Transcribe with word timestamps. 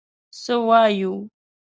څه 0.41 0.55
وایو. 0.67 1.13